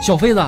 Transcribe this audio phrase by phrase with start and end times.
[0.00, 0.40] 小妃子，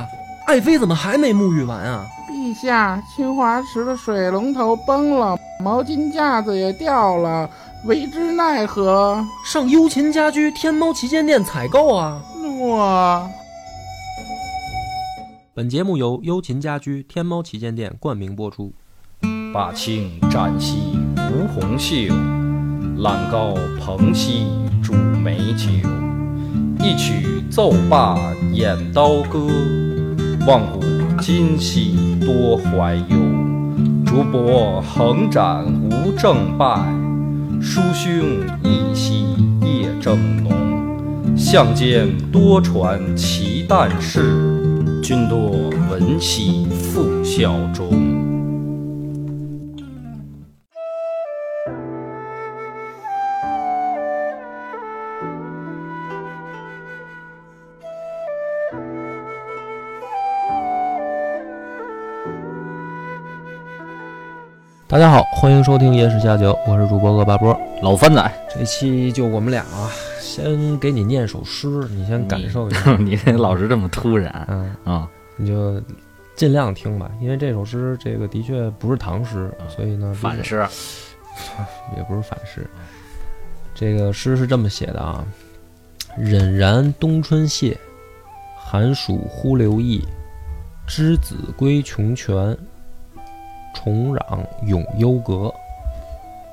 [0.47, 2.07] 爱妃怎么还没沐浴完啊？
[2.27, 7.49] 陛下，清华池的水龙头崩了，毛巾架子也掉了，
[7.85, 9.23] 为之奈何？
[9.45, 12.23] 上优琴家居天猫旗舰店采购啊！
[12.59, 13.29] 我。
[15.55, 18.73] 本节目由优琴家居天猫旗舰店冠名播出。
[19.53, 20.99] 霸清展兮
[21.31, 22.09] 吴红袖，
[22.97, 24.47] 揽高蓬兮
[24.83, 25.67] 煮美酒。
[26.85, 28.19] 一曲奏罢
[28.53, 29.47] 演刀歌，
[30.45, 30.81] 望古
[31.21, 33.17] 今兮多怀忧。
[34.05, 36.93] 竹帛横展无正败，
[37.61, 38.13] 书兄
[38.65, 39.27] 一夕
[39.61, 40.53] 夜正浓。
[41.37, 45.01] 相间多传奇诞事。
[45.05, 45.51] 君多
[45.89, 48.22] 闻兮复效忠。
[64.93, 68.31] 大家好，欢迎收听《野史下酒》，我是主播恶八波，老番仔。
[68.55, 69.89] 这期就我们俩啊。
[70.21, 72.95] 先给你念首诗，你先感受一下。
[73.01, 75.83] 你老是这么突然，嗯啊，你就
[76.37, 80.63] 尽量听吧，因为这首诗这个的确不是唐诗，所以呢，反诗
[81.97, 82.69] 也不是反诗。
[83.75, 85.25] 这个诗是这么写的啊：
[86.19, 87.75] 忍然冬春谢，
[88.59, 90.05] 寒暑忽流意。
[90.87, 92.55] 之子归穷泉，
[93.75, 95.53] 重壤永幽阁。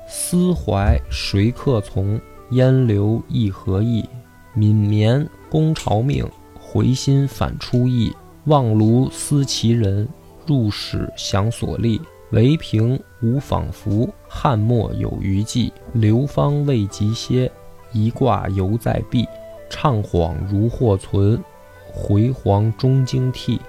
[0.06, 2.20] 思怀谁客从？
[2.50, 4.08] 烟流一何意？
[4.56, 6.28] 泯眠宫朝命，
[6.60, 8.12] 回心反出意。
[8.46, 10.08] 望庐思其人，
[10.46, 12.00] 入室想所立。
[12.32, 15.72] 唯凭无仿佛，汉末有余悸。
[15.92, 17.50] 流芳未及歇，
[17.92, 19.26] 一挂犹在壁。
[19.68, 21.40] 怅恍如或存，
[21.92, 23.60] 回黄终惊涕。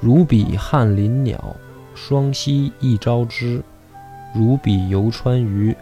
[0.00, 1.56] 如比翰林鸟，
[1.94, 3.60] 双栖一朝之；
[4.34, 5.74] 如比游川鱼，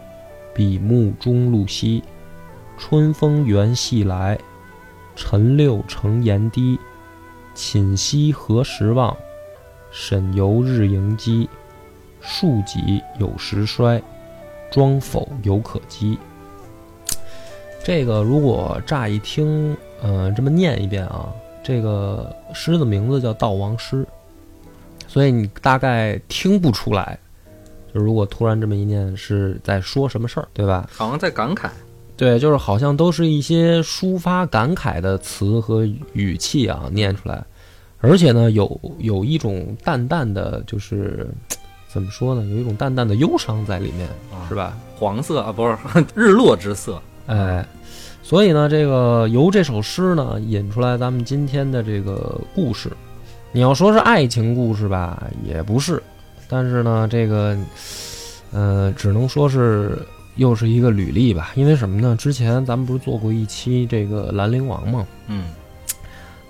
[0.53, 2.03] 比目中露兮。
[2.77, 4.37] 春风原系来，
[5.15, 6.79] 晨六成檐低。
[7.55, 9.15] 寝息何时忘？
[9.91, 11.49] 沈游日盈积。
[12.21, 14.01] 庶几有时衰，
[14.71, 16.17] 庄否犹可讥。
[17.83, 21.27] 这个如果乍一听，嗯，这么念一遍啊，
[21.61, 24.03] 这个诗的名字叫《悼亡诗》，
[25.13, 27.19] 所以你大概听不出来。
[27.93, 30.89] 就如果突然这么一念，是在说什么事儿，对吧？
[30.91, 31.69] 好像在感慨。
[32.17, 37.43] 对，就是好像都是一些抒发感慨的词和语气啊，念出来，
[37.99, 41.29] 而且呢，有有一种淡淡的，就是
[41.87, 44.09] 怎么说呢，有一种淡淡的忧伤在里面，
[44.49, 44.75] 是吧？
[44.95, 45.77] 黄色啊，不是
[46.15, 47.63] 日落之色，哎，
[48.23, 52.89] 所以呢，这个由这首诗呢引出来咱们今天的这个故事，
[53.53, 56.03] 你要说是爱情故事吧，也不是，
[56.49, 57.57] 但是呢，这个，
[58.51, 60.05] 呃，只能说是。
[60.35, 62.15] 又是一个履历吧，因为什么呢？
[62.15, 65.05] 之前咱们不是做过一期这个兰陵王吗？
[65.27, 65.45] 嗯，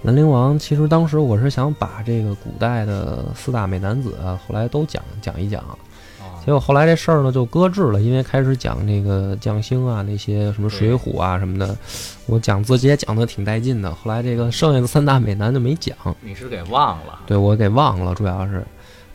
[0.03, 4.15] 兰陵王其实当时我是想把这个古代的四大美男子
[4.47, 5.61] 后来都讲讲一讲，
[6.45, 11.75] 结果后来这事儿呢就搁置了，因为开始讲那个将星啊那些什么水浒啊什么的，
[12.25, 13.89] 我讲自己也讲的挺带劲的。
[13.93, 17.21] 后来这个剩下的三大美男就没讲，你是给忘了？
[17.25, 18.63] 对我给忘了，主要是。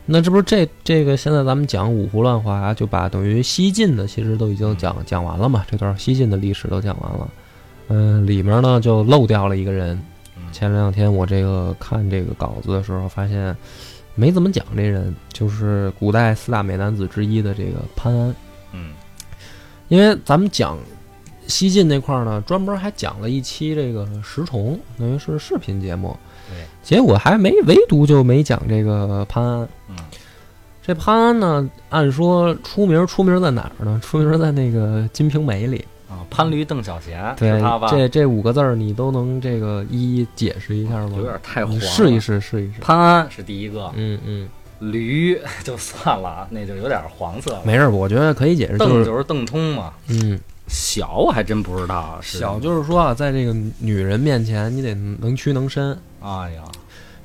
[0.07, 7.29] 那这不是这这个现在咱们讲五胡乱华，就把等于西晋的其实都已经讲讲完了嘛，这段西晋的历史都讲完了。
[7.89, 10.01] 嗯，里面呢就漏掉了一个人。
[10.51, 13.55] 前两天我这个看这个稿子的时候，发现
[14.15, 18.35] 没怎么讲这人，就是古代四大美男子之一的这个潘安。
[18.73, 18.93] 嗯，
[19.87, 20.77] 因为咱们讲
[21.47, 26.15] 西晋那块儿呢，专门还讲了一期这个石崇，等于是视频节目。
[26.49, 29.69] 对，结果还没，唯独就没讲这个潘安。
[29.87, 29.95] 嗯，
[30.81, 33.99] 这潘安呢，按说出名出名在哪儿呢？
[34.03, 37.87] 出名在那个《金瓶梅》里啊，潘驴邓小闲，对他吧？
[37.91, 41.13] 这这五个字儿你都能这个一一解释一下吗？
[41.17, 42.81] 有点太黄，试一试，试一试。
[42.81, 47.61] 潘安是第一个，嗯嗯，驴 就算了，那就有点黄色了。
[47.63, 48.77] 没事，我觉得可以解释。
[48.77, 49.93] 邓就是邓通嘛。
[50.07, 50.39] 嗯。
[50.71, 55.97] 小我还真不知道，小就是说啊，在这个女人面前，你得能屈能伸。
[56.21, 56.61] 哎呀，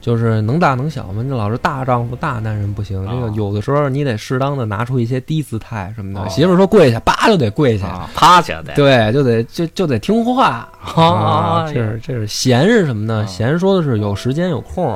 [0.04, 3.02] 就是能大能小嘛，你老是大丈夫大男人不行。
[3.08, 6.28] 这个有的时候你得适当的拿出一些低姿态什么的。
[6.28, 8.74] 媳妇说跪下，叭就得跪下，趴下得。
[8.74, 11.64] 对，就得就就得听话啊。
[11.72, 13.26] 这是这是闲是什么呢？
[13.26, 14.94] 闲说的是有时间有空，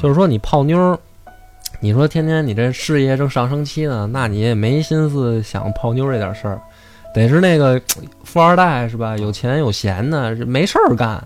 [0.00, 0.98] 就是说你泡妞，
[1.80, 6.58] 你说天天你这事业正上升期呢，那你也没心思想泡妞这点事儿。
[7.12, 7.78] 得是那个
[8.24, 9.18] 富二代是吧？
[9.18, 11.22] 有钱有闲的，没事儿干。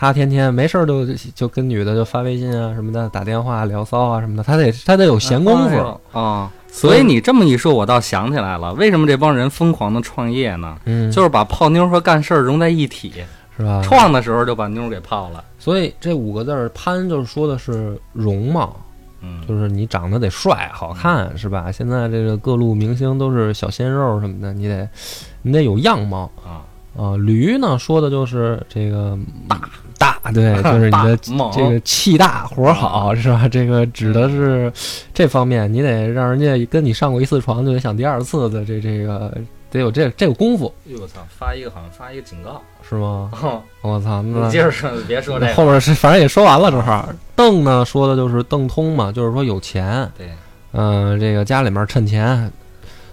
[0.00, 1.04] 他天天没事儿就
[1.34, 6.00] 就跟女的就发微信啊什么的，打电话聊骚啊什么的，他得他得有闲工夫。
[6.18, 6.48] 啊。
[6.70, 10.76] 所以你这么一说，我倒想起来了，为什么这帮人疯狂的创业呢？
[10.84, 13.12] 嗯，就是把泡妞和干事儿融在一起，
[13.56, 13.82] 是吧？
[13.82, 15.42] 创的时候就把妞给泡了。
[15.58, 18.76] 所以这五个字儿，潘就是说的是容貌，
[19.22, 21.72] 嗯，就是你长得得帅好看，是吧？
[21.72, 24.88] 现在这个各路明星都是小鲜肉什么的，你得
[25.42, 26.62] 你得有样貌啊
[26.96, 27.16] 啊。
[27.16, 29.18] 驴呢说的就是这个
[29.48, 29.58] 大
[29.98, 31.16] 大， 对， 就是你的
[31.52, 33.48] 这个气大活好，是吧？
[33.48, 34.72] 这个指的是
[35.12, 39.32] 这方面，你得让人家跟你上过一次床就得想第二次的，这这个
[39.70, 42.62] 得有这这个功夫，哎呦我操，发一个好像发一个警告。
[42.88, 43.30] 是吗？
[43.42, 45.54] 哦，我操，那你接着说，别说这个。
[45.54, 47.06] 后面是反正也说完了，正好
[47.36, 50.30] 邓呢说的就是邓通嘛，就是说有钱，对，
[50.72, 52.50] 嗯、这个家里面趁钱，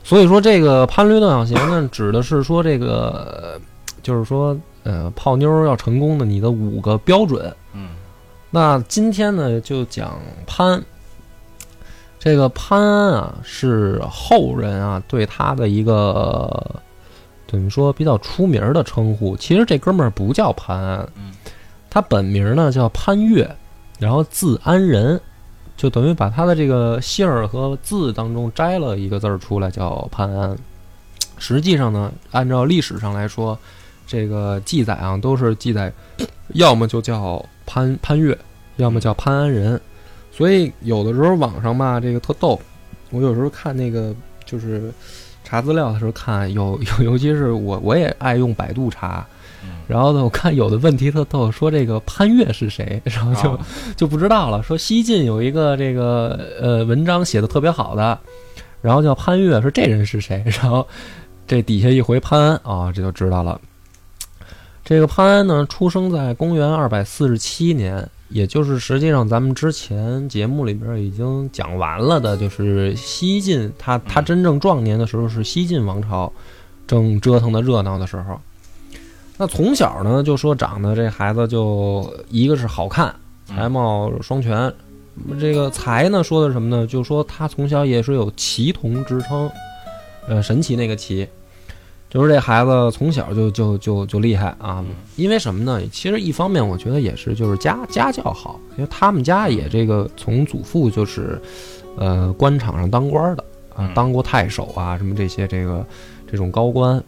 [0.02, 3.62] 所以说这个潘驴邓小闲呢，指的是说这个，呃
[4.02, 7.54] 就是说呃泡妞要成功的你的五个标准。
[7.74, 7.90] 嗯
[8.52, 10.18] 那今天呢就讲
[10.48, 10.82] 潘，
[12.18, 16.82] 这个潘安啊是后人啊对他的一个
[17.48, 19.36] 怎么说比较出名的称呼。
[19.36, 21.34] 其实这哥们儿不叫潘安，嗯
[21.90, 23.54] 他本名呢叫潘岳，
[24.00, 25.20] 然后字安仁，
[25.76, 30.58] 就等于把他的这个姓儿和字当中摘了一个字儿出来，叫潘安。
[31.38, 33.60] 实际上呢，按照历史上来说，
[34.06, 35.92] 这个记载啊都是记载，
[36.50, 38.38] 要么就叫潘潘岳，
[38.78, 39.80] 要么叫潘安仁。
[40.32, 42.60] 所以有的时候网上吧，这个特逗，
[43.10, 44.14] 我有时候看那个
[44.44, 44.92] 就是
[45.46, 49.26] 查资料的时候看，有 有尤其是我我也爱用百度查，
[49.64, 53.66] 嗯，然后呢，我看有的问题特逗，说这个潘岳是谁， 然后就、啊
[53.96, 54.62] 就不知道了。
[54.62, 58.20] 说西晋有一个这个呃文章写的特别好的，
[58.82, 60.86] 然后叫潘岳，说这人是谁，然后
[61.48, 63.62] 这底下一回潘安啊，这就知道了。
[64.86, 76.32] 这个潘安呢，出生在公元二百四十七年，也就是实际上咱们之前节目里边已经讲完了的，就是西晋他他真正壮年的时候是西晋王朝
[76.86, 78.40] 正折腾的热闹的时候。
[79.38, 83.14] 那从小呢，就说长得这孩子就一个是好看，
[83.48, 84.72] 才貌双全。
[85.40, 86.86] 这个才呢，说的是什么呢？
[86.86, 89.50] 就说他从小也是有奇童之称，
[90.28, 91.28] 呃，神奇那个奇，
[92.16, 94.82] 就是这孩子从小就就就就厉害啊。
[95.18, 95.86] 因为什么呢？
[95.92, 101.38] 其实一方面我觉得也是就是家家教好，因为他们家也这个从祖父就是，
[101.98, 103.44] 呃，官场上当官的
[103.76, 105.86] 啊嗯，当过太守啊，什么这些这个
[106.32, 107.04] 这种高官，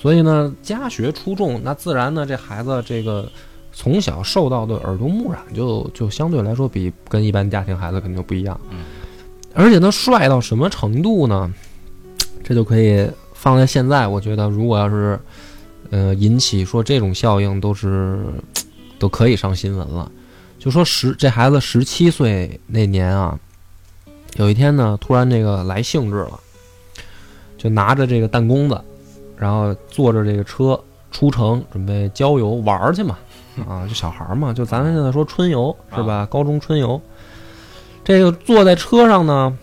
[0.00, 3.28] 所以呢，家学出众，那自然呢，这孩子这个
[3.72, 8.60] 从小受到的耳濡目染就就相对来说比跟一般家庭孩子肯定就不一样。
[8.70, 8.84] 嗯，
[9.54, 11.52] 而且他帅到什么程度呢？
[12.44, 13.04] 这就可以
[13.36, 15.18] 放在现在，我觉得如果要是
[15.90, 18.18] 呃引起说这种效应，都是
[18.98, 20.10] 都可以上新闻了。
[20.58, 23.38] 就说十这孩子十七岁那年啊，
[24.36, 26.40] 有一天呢，突然这个来兴致了，
[27.56, 28.80] 就拿着这个弹弓子，
[29.36, 33.16] 然后坐着这个车出城，准备郊游玩去嘛。
[33.66, 36.26] 啊，就小孩嘛，就咱们现在说春游是吧？
[36.30, 37.00] 高中春游，
[38.04, 39.56] 这个坐在车上呢，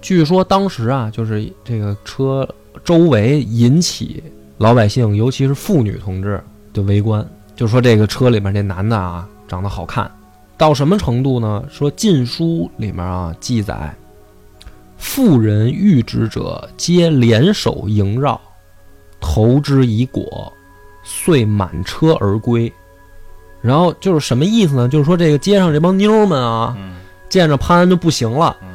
[0.00, 2.48] 据说当时啊，就是这个车
[2.90, 4.20] 周围引起
[4.58, 6.42] 老百姓，尤其是妇女同志
[6.72, 10.10] 的围观，就说这个车里面这男的啊长得好看，
[10.58, 11.62] 到什么程度呢？
[11.70, 13.94] 说《晋书》里面啊记载，
[14.98, 18.40] 妇人遇之者，皆联手萦绕，
[19.20, 20.52] 投之以果，
[21.04, 22.72] 遂满车而归。
[23.62, 24.88] 然后就是什么意思呢？
[24.88, 26.96] 就是说这个街上这帮妞们啊，嗯
[27.28, 28.68] 见着潘安就不行了，嗯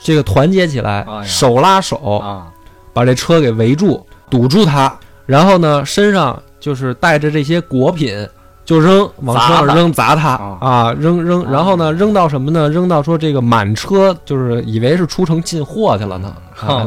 [0.00, 2.52] 这个团结起来，手拉手，啊，
[2.92, 4.94] 把这车给围住，堵住他，
[5.26, 8.28] 然后呢，身上就是带着这些果品，
[8.64, 12.68] 就扔往车上扔砸他啊啊，扔扔，然后呢，扔到什么呢？
[12.68, 16.34] 扔到说这个满车，就是以为是出城进货去了呢，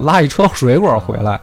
[0.04, 1.40] 拉一车水果回来，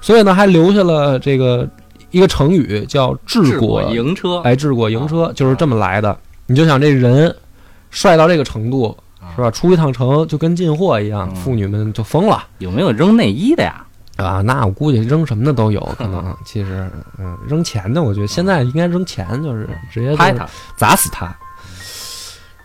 [0.00, 1.66] 所以呢，还留下了这个
[2.10, 6.16] 一个成语叫“治治果国迎车，哎，治国迎车就是这么来的。
[6.46, 7.34] 你就想这人
[7.90, 8.94] 帅到这个程度，
[9.34, 9.50] 是吧？
[9.50, 13.83] 出一趟城就跟进货一样，嗯妇女们就疯了有没有扔内衣的呀？
[14.16, 14.40] 啊！
[14.42, 16.34] 那我估计扔什么的都有可能。
[16.44, 21.34] 其实，嗯，扔钱的，我觉得现在应该扔钱，就是直接拍他，砸死他。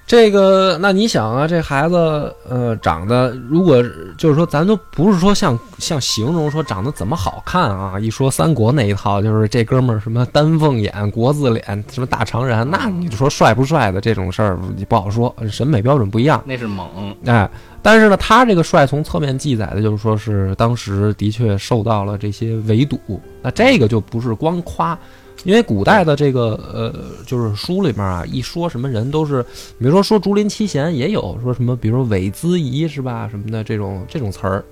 [0.06, 3.80] 这个，那你想啊，这孩子，呃，长得如果
[4.18, 16.42] 就是说，咱都不是说像像形容说长得怎么好看啊，一说三国那一套，就是这哥们儿什么丹凤眼、国字脸、什么大长人，那你就说帅不帅的这种事儿你不好说，审美标准不一样。
[16.44, 17.48] 那是猛，哎，
[17.82, 23.00] 但是呢，他这个帅从侧面记载的就是说是当时的确受到了这些围堵，
[23.42, 24.98] 那这个就不是光夸
[25.46, 26.94] 因为古代的这个呃，
[27.26, 29.42] 就是书里面啊，一说什么人都是，
[29.78, 34.64] 比如说说竹林七贤也有说什么，比如说韦资仪是吧，什么的这种这种词儿。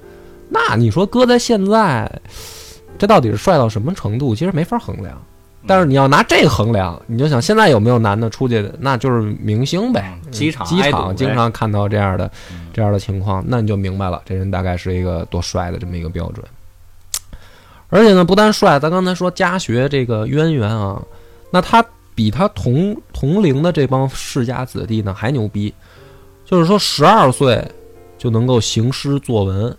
[0.50, 2.12] 那你说搁在现在，
[2.98, 4.36] 这到底是帅到什么程度？
[4.36, 5.22] 其实没法衡量。
[5.68, 10.18] 但是你要拿这个衡量，你就想现在有没有男的出去，那就是明星呗。
[10.24, 16.46] 嗯机场机场经常看到这样的嗯这样的情况，那你就明白了，这人大概是一个多帅的这么一个标准。
[17.90, 21.02] 而且呢，不但帅，咱刚才说家学这个渊源啊，
[21.52, 21.84] 那他
[22.14, 25.74] 比他同同龄的这帮世家子弟呢还牛逼，
[26.44, 27.66] 就是说十二岁
[28.18, 29.76] 就能够行诗作文，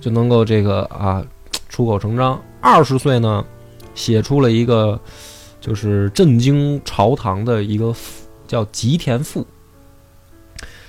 [0.00, 1.24] 就能够这个啊
[1.70, 2.38] 出口成章。
[2.60, 3.42] 二十岁呢，
[3.94, 4.98] 写出了一个
[5.60, 9.40] 就是震惊朝堂的一个赋叫《吉田赋》。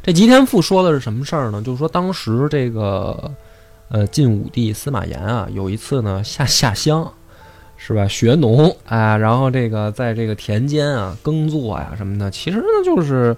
[0.02, 1.62] 这《吉田赋》说的是什么事儿呢？
[1.62, 3.32] 就是说当时这个
[3.90, 7.12] 呃晋武帝司马炎啊，有一次呢下下乡，
[7.78, 8.08] 是吧？
[8.08, 13.36] 学农啊，然后这个在这个田间啊耕作呀、什么的，其实呢就是。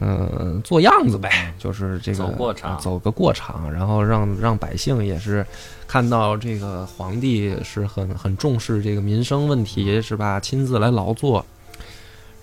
[0.00, 5.44] 呃，做样子呗，就是这个走过场啊走个过场，然后让让百姓也是
[5.88, 10.38] 看到这个皇帝是很很重视这个民生问题，是吧？
[10.38, 11.44] 亲自来劳作。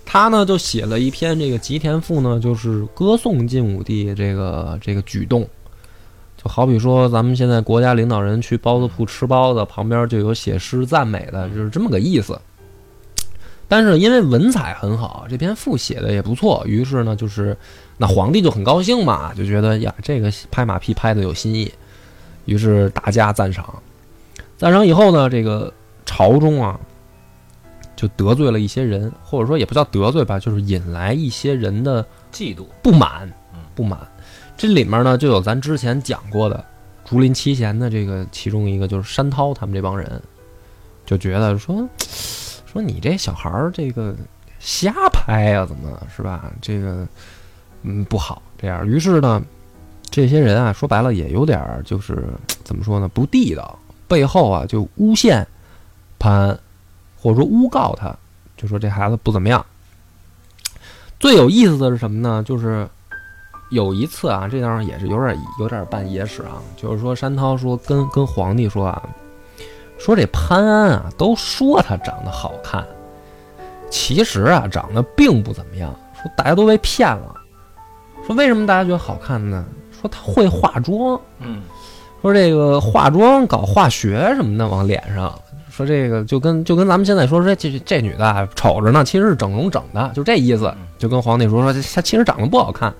[0.04, 5.48] 他呢就写了一篇这个《吉田赋》呢，就是歌颂晋武帝这个这个举动，
[6.36, 12.40] 就好比说咱们现在国家领导人去包子铺吃包子，旁边就有写诗赞美的，就是这么个意思。
[13.68, 17.56] 但是因为文采很好，这篇赋写的也不错，于是呢，就是
[17.96, 21.72] 那皇帝就很高兴嘛，就觉得呀，这个拍马屁拍的有新意，
[22.46, 23.64] 于是大加赞赏。
[24.56, 25.70] 赞赏以后呢，这个
[26.06, 26.80] 朝中啊，
[27.94, 33.98] 就得罪了一些人，或者说也不叫得罪吧，就是引来一些人的嫉妒，不满嗯，不满。
[34.56, 36.64] 这里面呢，就有咱之前讲过的
[37.04, 40.22] 竹林七贤的这个其中一个，就是山涛他们这帮人，
[41.04, 41.86] 就觉得说
[42.64, 44.16] 说你这小孩儿这个
[44.58, 46.50] 瞎拍呀、怎么是吧？
[46.62, 47.06] 这个
[47.82, 48.86] 嗯不好这样。
[48.88, 49.42] 于是呢，
[50.16, 52.26] 这些人啊，说白了也有点儿就是
[52.64, 55.46] 怎么说呢，不地道，背后啊就诬陷
[56.18, 56.58] 潘安，
[57.20, 58.16] 或者说诬告他，
[58.56, 59.62] 就说这孩子不怎么样。
[61.20, 62.42] 最有意思的是什么呢？
[62.46, 62.88] 就是
[63.70, 69.02] 有一次啊，这当然也是有点有点办野史啊，就是说山涛说跟跟皇帝说啊，
[69.98, 72.82] 说这潘安啊，都说他长得好看，
[73.90, 77.36] 其实啊长得并不怎么样，说大家都被骗了。
[78.26, 79.62] 说为什么大家觉得好看呢？
[80.00, 81.62] 说他会化妆，嗯，
[82.22, 85.32] 说这个化妆搞化学什么的往脸上，
[85.70, 90.72] 说这个就跟就跟咱们现在说说这这这女的啊瞅着呢，其实是整容整的，就这意思。
[90.98, 92.94] 就跟皇帝说说这她其实长得不好看。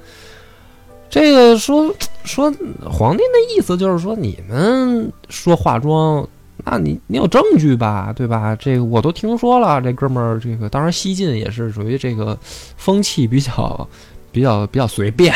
[1.08, 2.52] 这个说说
[2.90, 6.26] 皇帝那意思就是说你们说化妆，
[6.64, 8.54] 那你你有证据吧，对吧？
[8.56, 12.36] 这个我都听说了，这哥们儿这个当然西晋也是属于这个
[12.76, 13.88] 风气比较
[14.30, 15.32] 比较比较随便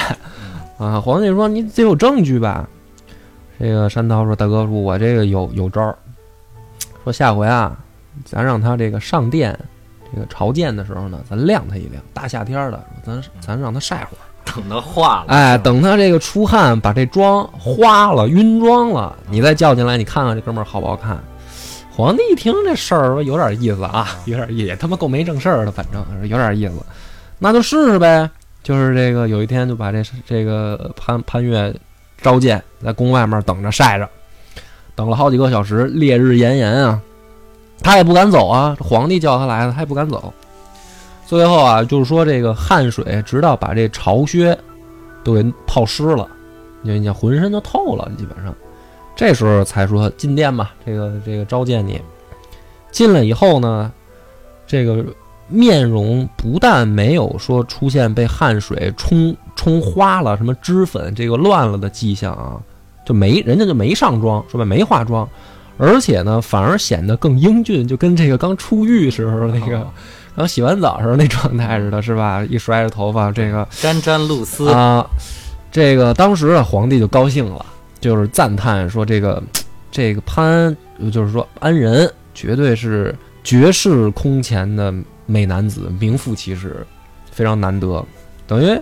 [0.81, 1.01] 啊。
[1.01, 2.69] 皇帝说你得有证据吧。
[3.59, 5.95] 这个山涛说：“大哥说，我这个有有招儿。
[7.05, 7.77] 说下回啊，
[8.25, 9.59] 咱让他这个上殿，
[10.13, 12.03] 这个朝见的时候呢，咱晾他一晾。
[12.15, 14.25] 大夏天的，咱咱让他晒会儿。
[14.57, 21.23] 等他化了，哎，等他这个出汗，把这妆花了、晕妆了，你再叫进来，你看看这哥们儿好不好看？”
[21.93, 26.75] 皇帝一听这事儿，说有点意思啊，有点意思，也他妈够没正事儿的，反正有点意思，
[27.39, 28.29] 那就试试呗。
[28.63, 31.75] 就是这个有一天就把这这个潘潘岳
[32.21, 34.09] 召见，在宫外面等着晒着，
[34.95, 37.01] 等了好几个小时，烈日炎炎啊，
[37.83, 38.77] 他也不敢走啊。
[38.79, 40.33] 皇帝叫他来的，他也不敢走。
[41.27, 44.57] 最后啊，就是说这个汗水直到把这朝靴
[45.25, 46.29] 都给泡湿了，
[46.83, 48.55] 你你浑身都透了，基本上。
[49.17, 52.01] 这时候才说进殿吧，这个这个召见你。
[52.91, 53.93] 进来以后呢，
[54.67, 55.05] 这个
[55.51, 62.57] 面容不但没有说出现被汗水冲冲花了，什么脂粉这个乱了的迹象啊，
[63.05, 65.29] 就没人家就没上妆，说白没化妆，
[65.77, 72.45] 而且呢反而显得更英俊，就跟这个刚出浴时候那个然后洗完澡时候那状态似的，是吧？
[72.49, 75.05] 一甩着头发，这个沾沾露丝，啊，
[75.73, 77.67] 这个当时啊，皇帝就高兴了，
[78.01, 79.43] 就是赞叹说这个
[79.91, 80.75] 这个潘，
[81.13, 84.95] 就是说安仁绝对是绝世空前的
[85.31, 86.85] 美男子，名副其实，
[87.31, 88.05] 非常难得。
[88.47, 88.77] 等于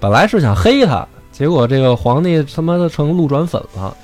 [0.00, 3.96] 本来是想黑他，结果这个皇帝他妈的成路转粉了。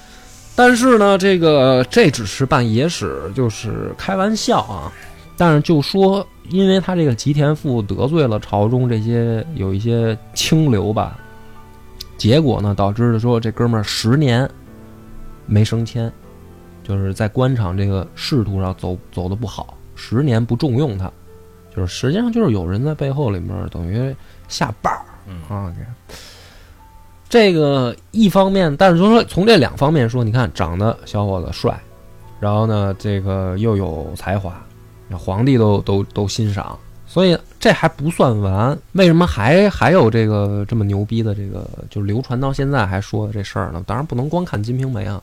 [0.54, 4.92] 但是呢，这个这只是办野史，就是开玩笑啊。
[5.36, 11.18] 但是就说，因为他这个吉田赋得罪了朝中这些有一些清流吧，
[12.18, 14.48] 结果呢，导致了说这哥们儿十年
[15.46, 16.12] 没升迁，
[16.84, 21.10] 就是在官场这个仕途上走走的不好，十年不重用他，
[21.74, 24.14] 就是实际上就是有人在背后里面等于
[24.48, 25.72] 下绊儿嗯啊。
[25.76, 25.84] 这
[27.28, 31.78] 这个一方面，但是就说从这两方面说，你看长得小伙子帅，
[32.40, 34.60] 然后呢，这个又有才华，
[35.12, 38.76] 皇帝都都都欣赏，所以这还不算完。
[38.92, 43.80] 为什么还还有这个这么牛逼的这个，就流传到现在还说的这事儿呢？
[43.86, 45.22] 当然不能光看《金瓶梅》啊，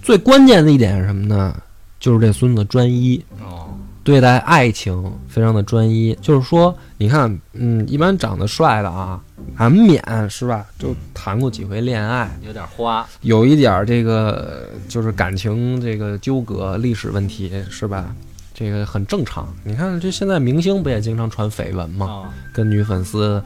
[0.00, 1.54] 最关键的一点是什么呢？
[1.98, 3.65] 就是这孙子专一，哦，
[4.06, 6.16] 对待爱情非常的专一。
[6.22, 9.20] 就是说，你看，嗯，一般长得帅的啊，
[9.58, 10.64] 难免是吧？
[10.78, 18.14] 就谈过几回恋爱，有点花，有一点儿这个就是感情这个纠葛、历史问题是吧？
[18.54, 19.52] 这个很正常。
[19.64, 22.06] 你看，这现在明星不也经常传绯闻吗？
[22.06, 23.42] 啊，跟女粉丝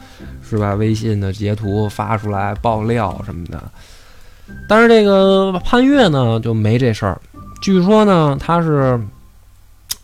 [0.46, 0.74] 是吧？
[0.74, 3.62] 微信的截图发出来爆料什么的。
[4.68, 7.18] 但是这个潘越呢就没这事儿，
[7.62, 9.00] 据说呢他是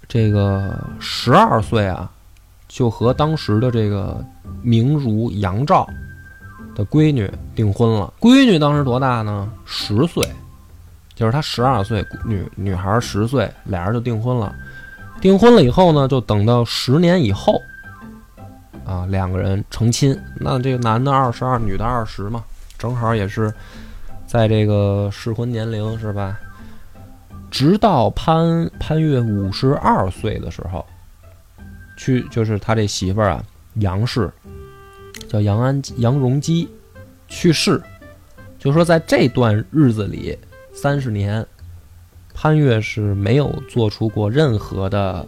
[0.08, 2.10] 这个十二岁啊，
[2.68, 4.24] 就和当时的这个
[4.62, 5.88] 名儒杨照
[6.74, 8.12] 的闺女订婚了。
[8.20, 9.50] 闺女当时多大呢？
[9.64, 10.22] 十岁，
[11.14, 14.54] 就是他十二岁，女女孩十岁，俩人就订婚了。
[15.20, 17.60] 订婚了以后呢，就等到十年以后，
[18.84, 20.16] 啊，两个人成亲。
[20.38, 22.44] 那这个男的二十二，女的二十嘛，
[22.78, 23.52] 正好也是
[24.26, 26.38] 在这个适婚年龄，是吧？
[27.50, 30.84] 直到潘潘越五十二岁的时候，
[31.96, 34.30] 去就是他这媳妇儿啊，杨氏
[35.28, 36.68] 叫杨安杨荣基
[37.28, 37.82] 去世，
[38.58, 40.38] 就说在这段日子里，
[40.72, 41.44] 三十年，
[42.34, 45.26] 潘越是没有做出过任何的，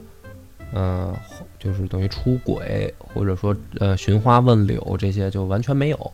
[0.72, 1.16] 呃，
[1.58, 6.12] 就是等于出轨或者说呃寻花问柳这些就完全没有。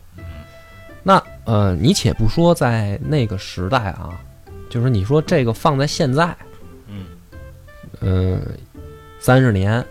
[1.03, 4.19] 那呃，你且不说在那个时代啊，
[4.75, 6.35] 就是你说这个放在现在，
[6.89, 7.05] 嗯
[8.01, 8.41] 嗯，
[9.19, 9.81] 三十年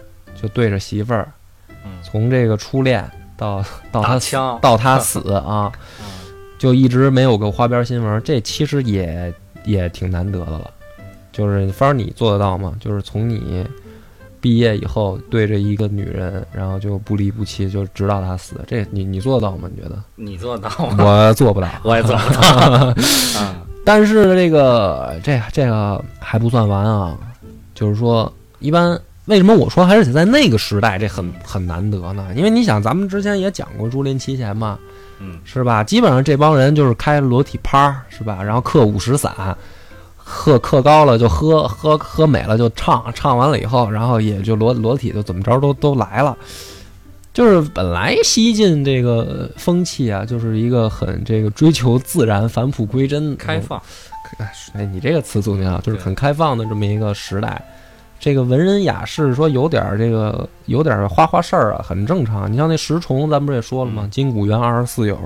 [0.40, 1.32] 就对着媳妇儿，
[1.70, 3.02] 嗯，从这个初恋
[3.34, 6.04] 到到他枪，到他死啊， 嗯
[6.58, 9.32] 就一直没有个花边新闻，这其实也
[9.64, 10.70] 也挺难得的了。
[11.32, 12.74] 就是反正你做得到吗？
[12.78, 13.66] 就是从你
[14.38, 19.66] 毕业以后对着一个女人，然后就不离不弃，就直到她死，这你你做得到吗？
[19.74, 20.02] 你觉得？
[20.14, 21.04] 你做得到吗？
[21.04, 21.68] 我做不到。
[21.82, 22.40] 我也做不到。
[23.40, 27.16] 啊， 但是这个这这个还不算完啊，
[27.74, 32.28] 就是说，一般为什么我说还是得在那个时代这很很难得呢？
[32.34, 34.78] 因为你想，咱们之前也讲过竹林七贤嘛，
[35.20, 35.84] 嗯，是吧？
[35.84, 38.42] 基本上这帮人就是开裸体趴，是吧？
[38.42, 39.32] 然后嗑五十散，
[40.16, 46.36] 喝嗑高了就喝，喝喝美了就唱，唱完了以后，然后也就裸裸体就怎么着都都来了。
[47.34, 53.82] 就是本来西晋这个风气啊，就是一个很这个追求自然、返璞归真、开放，
[54.72, 57.60] 哎，你这个词组挺好，就是很开放的这么一个时代。
[58.20, 62.50] 这个文人雅士说有点儿这个有点儿花花事儿啊，很正常。
[62.50, 64.08] 你像那石崇，咱不是也说了吗？
[64.10, 65.18] 金谷园二十四友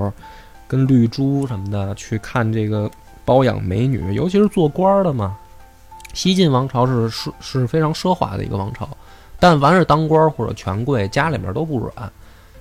[0.66, 2.90] 跟绿珠什么的去看这个
[3.27, 5.37] 包养美女，尤其是做官儿的嘛。
[6.14, 8.88] 西晋王朝是是是非常奢华的一个王朝，
[9.40, 12.12] 但凡是当官儿或者权贵，家里面都不软，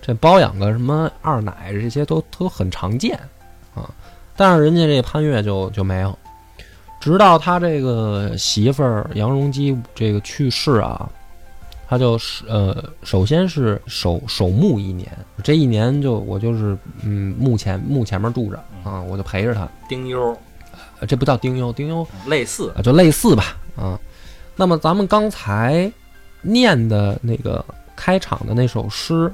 [0.01, 3.19] 这包养个什么二奶这些都都很常见
[3.73, 3.89] 啊。
[4.35, 6.17] 但是人家这潘越就就没有，
[6.99, 11.09] 直到他这个媳妇儿杨荣基这个去世啊，
[11.87, 15.11] 他就是呃，首先是守守墓一年，
[15.43, 20.37] 这一年就我就是嗯墓前墓前面住着啊，我就陪着他，丁忧
[20.99, 23.99] 呃这不叫丁忧，丁忧类似，啊，就类似吧啊。
[24.55, 25.91] 那么咱们刚才
[26.47, 27.63] 念的那个
[27.95, 29.31] 开场的那首诗，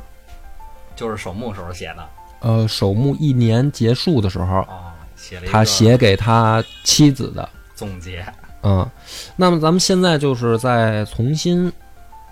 [0.95, 2.10] 就是守墓时候写的。
[2.39, 7.47] 呃，守墓一年结束的时候，哦，写了一他写给他妻子的。
[7.76, 8.26] 总结。
[8.63, 8.89] 嗯，
[9.36, 11.71] 那么咱们现在就是再重新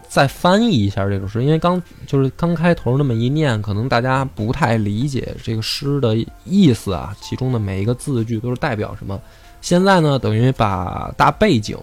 [0.07, 9.19] 再翻译一下这首诗，因为刚就是刚开头那么一念，可能大家不太理解这个诗的意思啊，其中的每一个字句都是代表什么。
[9.61, 11.77] 现在呢，等于把大背景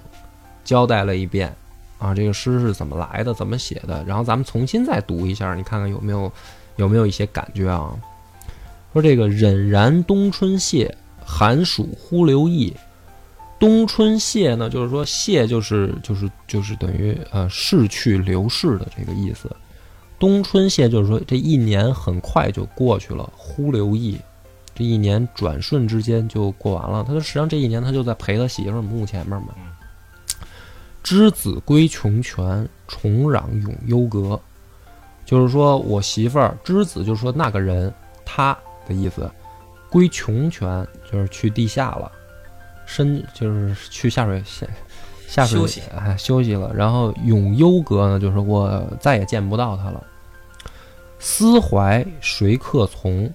[0.65, 1.55] 交代了一遍
[1.99, 6.33] 啊，这个诗是怎么来的，怎么写的，然后咱们重新再读一下，你看看有没有
[6.77, 7.95] 有没有一些感觉啊？
[8.93, 12.73] 说这个荏苒冬春谢，寒暑忽流意。
[13.59, 19.51] 冬春谢呢，就是说谢就是就是就是等于呃逝去流逝的这个意思。
[20.17, 24.17] 冬春谢就是说这一年很快就过去了，忽流意，
[24.77, 27.05] 这一年转瞬之间就过完了。
[27.05, 29.49] 他就实际上这一年他就在陪他媳妇墓前面嘛。
[31.03, 34.41] 之子归穷泉，重壤永幽阁。
[35.25, 37.93] 就是说我媳妇儿之子，就是说那个人
[38.25, 38.57] 他
[38.87, 39.31] 的意思，
[39.91, 42.11] 归穷泉就是去地下了。
[42.87, 44.67] 深就是去下水下
[45.27, 46.73] 下水休息哎休息了。
[46.75, 50.03] 然后永幽阁呢，就是我再也见不到他了。
[51.19, 53.31] 思怀谁客从？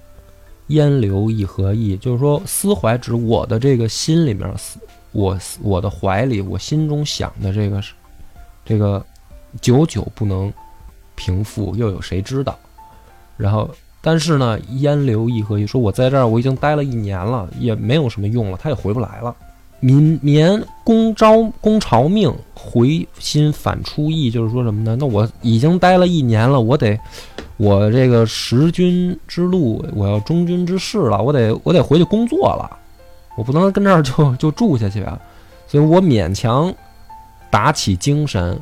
[0.67, 1.97] 烟流一何意？
[1.97, 4.79] 就是说，思怀指我的这个心里面，思
[5.13, 7.93] 我我的怀里，我心中想的这个是
[8.65, 9.03] 这个
[9.61, 10.51] 久久不能
[11.15, 12.57] 平复，又有谁知道？
[13.37, 13.69] 然后，
[14.01, 15.65] 但是呢，烟流一何意？
[15.65, 19.35] 说我在这儿我已经待了一年了，也没有什么用了，他也回不来了。
[19.79, 24.95] 民绵公招公朝命，回心反出意，就是说什么呢？
[24.99, 26.97] 那我已经待了一年了，我得
[27.57, 32.79] 我这个识君之路，我要忠君之事了，我得我得回去工作了，
[33.35, 35.19] 我不能跟这儿就 就住下去啊，
[35.67, 36.73] 所以我勉强
[37.49, 38.59] 打起精神，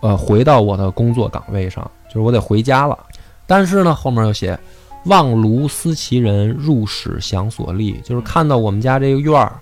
[0.00, 2.98] 呃，回到我的工作岗位上，就是我得回家了。
[3.46, 4.58] 但是呢，后面又写
[5.04, 9.58] 望庐思其人，入室想所立，就是看到我们家这个院儿，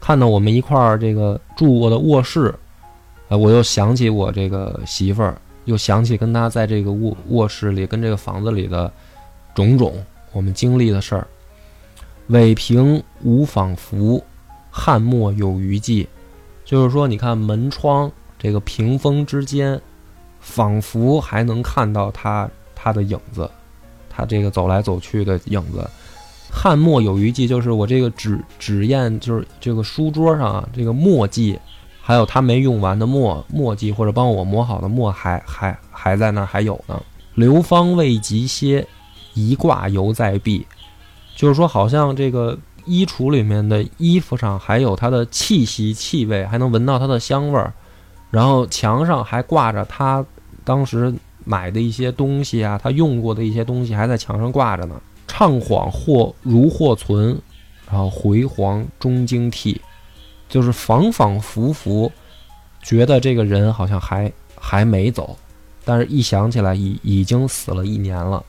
[0.00, 2.54] 看到我们一块儿这个住过的卧室，
[3.28, 8.92] 呃，我又想起我这个媳妇儿，又想起跟她在这个卧卧室里跟这个房子里的
[9.54, 9.94] 种种
[10.32, 11.26] 我们经历的事儿。
[12.30, 14.22] 尾屏无仿佛，
[14.70, 16.08] 汉末有余迹，
[16.64, 19.80] 就是说，你看门窗这个屏风之间，
[20.38, 23.50] 仿佛还能看到他他的影子，
[24.08, 25.84] 他这个走来走去的影子。
[26.52, 31.58] 汉墨有余迹，就是我这个纸纸砚，就是这个书桌上啊，这个墨迹，
[32.00, 37.02] 还有他没用完的墨墨迹，或者帮我磨好的墨，还还还在那儿还有呢。
[37.34, 38.86] 流芳未及歇，
[39.34, 40.64] 一挂犹在壁，
[41.40, 47.72] 就是说，好像这个衣橱里面的衣服上还有它的气息气味，还能闻到它的香味儿。
[48.30, 50.22] 然后墙上还挂着他
[50.64, 51.10] 当时
[51.46, 55.00] 买的一些东西啊，他用过的一些东西还在墙上挂着呢。
[55.26, 57.40] 怅恍或如或存，
[57.90, 59.80] 然后回黄终惊涕，
[60.46, 62.12] 就是仿仿佛佛，
[62.82, 65.34] 觉得这个人好像还还没走，
[65.86, 68.44] 但是一想起来已已经死了一年了，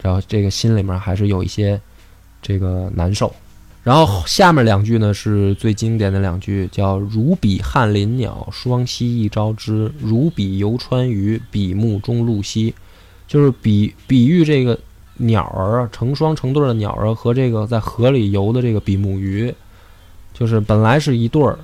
[0.00, 1.80] 然后这个心里面还是有一些
[2.42, 3.32] 这个难受。
[3.82, 12.74] 然后下面两句呢是最经典的两句，叫“如比翰林鸟，双栖一朝之；如比游川鱼，比目中露兮”，
[13.26, 14.78] 就是比比喻这个。
[15.18, 19.54] 鸟儿啊，成双成对的鸟儿和这个在河里游的这个比目鱼，
[20.32, 21.56] 就是本来是一对儿，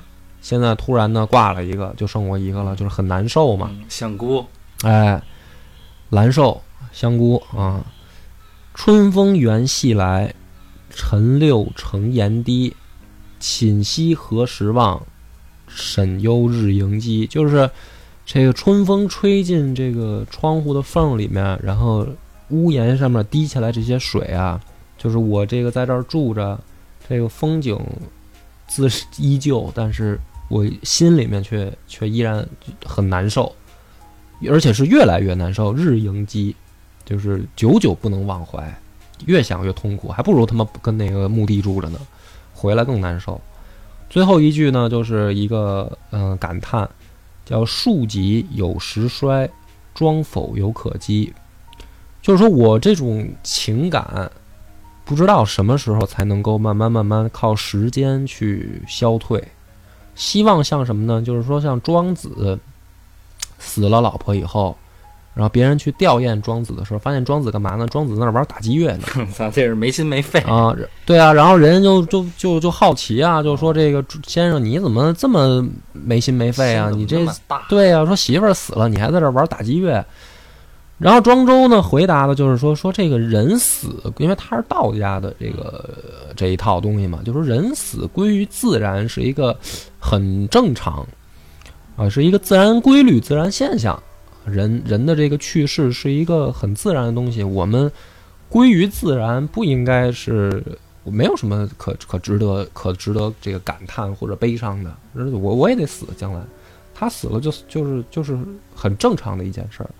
[0.43, 3.71] 现在突然呢挂了一个，就剩我一个了，就是很难受嘛。
[3.89, 4.45] 香菇，
[4.83, 5.21] 哎，
[6.11, 6.61] 蓝瘦
[6.93, 7.85] 香菇啊，
[8.75, 10.33] 春风原系来，
[10.99, 12.75] 晨六成檐低，
[13.39, 15.01] 寝息何时忘？
[15.69, 17.71] 沈忧日盈鸡，就是
[18.27, 22.05] 这个春风吹进这个窗户的缝里面，然后。
[22.51, 24.59] 屋檐上面滴下来这些水啊，
[24.97, 26.59] 就是我这个在这儿住着，
[27.07, 27.79] 这个风景
[28.67, 32.49] 自依旧，但是我心里面却却依然
[32.83, 33.55] 很难受，
[34.49, 36.57] 而且是越来越难受，日盈积，
[37.05, 38.75] 就是久久不能忘怀，
[39.27, 41.99] 越想越痛苦，还不如他妈跟那个墓地住着呢，
[42.55, 43.41] 回来更难受。
[44.11, 46.89] 最后一句呢，就是一个嗯感叹，
[47.45, 49.49] 叫树己有时衰，
[49.95, 51.33] 庄否有可积。
[52.23, 54.31] 就是说我这种情感，
[55.05, 59.43] 不知道什么时候才能够慢慢慢慢靠时间去消退。
[60.15, 61.23] 希望像什么呢？
[61.23, 62.59] 就是说像庄子
[63.59, 64.77] 死了老婆以后，
[65.39, 67.87] 然后别人去吊唁庄子的时候，发现庄子干嘛呢？
[67.87, 69.05] 庄子在那玩打击乐呢。
[69.33, 70.75] 操这是没心没肺啊！
[71.07, 76.91] 对啊，然后人家就就就就好奇啊，就说这个先生你怎么这么没心没肺啊？
[76.91, 77.25] 你这
[77.69, 80.05] 对啊，说媳妇儿死了，你还在这玩打击乐。
[80.99, 85.89] 然后庄周呢回答的就是说说这个人死，因为他是道家的这个
[86.35, 89.57] 这一套东西嘛，就说人死归于自然是一个
[90.01, 91.07] 很正常
[91.97, 94.03] 啊，是一个自然规律、自然现象。
[94.51, 97.91] 人人的这个去世是一个很自然的东西，我们
[98.49, 100.63] 归于自然不应该是
[101.05, 104.93] 没有什么可可值得可值得这个感叹或者悲伤的。
[105.15, 106.41] 我我也得死，将来
[106.95, 108.39] 他死了就就是就是
[108.75, 109.91] 很正常的一件事儿。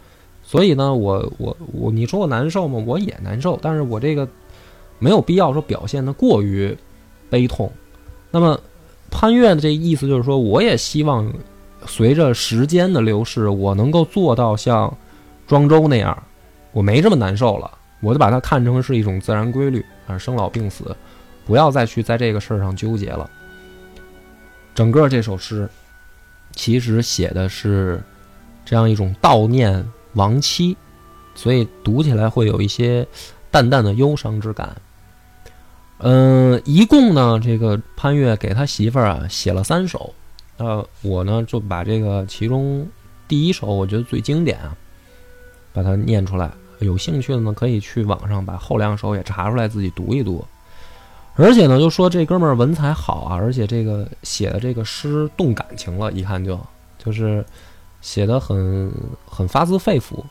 [0.43, 2.83] 所以呢，我我我，你说我难受吗？
[2.87, 4.27] 我也难受，但是我这个
[4.99, 6.75] 没有必要说表现的过于
[7.29, 7.71] 悲痛。
[8.31, 8.59] 那么
[9.11, 11.31] 潘越的这意思就是说，我也希望
[11.87, 14.97] 随着时间的流逝，我能够做到像
[15.47, 16.23] 庄周那样，
[16.73, 20.97] 我没这么难受了，我就把它看成是一种自然规律啊，生老病死，
[21.45, 23.29] 不要再去在这个事儿上纠结了。
[24.75, 25.69] 整个这首诗
[26.53, 28.03] 其实写的是
[28.65, 29.87] 这样一种悼念。
[30.15, 30.77] 亡妻，
[31.35, 33.07] 所以读起来会有一些
[33.53, 34.75] 淡淡的忧伤之感。
[35.99, 40.13] 嗯，一共呢，这个潘岳给他媳妇儿啊写了三首，
[40.59, 42.87] 呃，我呢就把这个其中
[43.27, 44.77] 第一首我觉得最经典啊，
[45.73, 46.51] 把它念出来。
[46.81, 50.45] 有兴趣的呢，可以去网上把后两首也查出来自己读一读。
[51.35, 56.59] 而且呢，就说这哥们儿文采好啊，而且这个写的这个诗动感情了，一看就
[56.99, 57.45] 就是
[58.01, 58.93] 写的很
[59.25, 60.23] 很发自肺腑，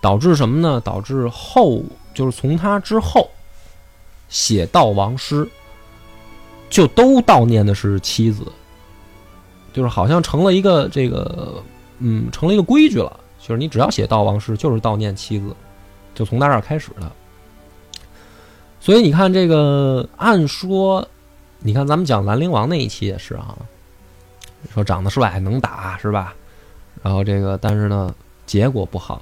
[0.00, 0.80] 导致什么呢？
[0.82, 1.82] 导致后
[2.14, 3.28] 就是从他之后
[4.30, 5.46] 写悼亡诗，
[6.70, 8.42] 就都悼念的是妻子，
[9.72, 11.62] 就是好像成了一个这个
[11.98, 15.54] 嗯，成了一个规矩了，就是你只要写悼亡诗，就是悼念妻子，
[16.14, 17.10] 就从他这儿开始的。
[18.80, 21.06] 所以你看，这个按说，
[21.58, 23.56] 你看咱们讲兰陵王那一期也是啊，
[24.72, 26.34] 说长得帅能打是吧？
[27.02, 28.14] 然后这个，但是呢，
[28.46, 29.20] 结果不好。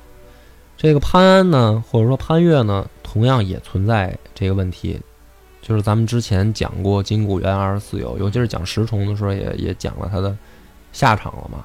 [0.76, 5.00] 这个潘安呢，或者说潘岳呢，同样也存在这个问题，
[5.66, 10.36] 就是咱们之前讲过金谷园二十四友，尤其是讲石崇的时候，也也讲了他的
[10.92, 11.64] 下场了嘛。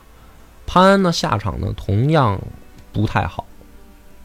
[0.65, 2.39] 潘安的下场呢，同样
[2.93, 3.45] 不太好，